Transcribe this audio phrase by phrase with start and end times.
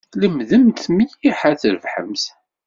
[0.19, 2.23] Lemdemt mliḥ ad trebḥemt.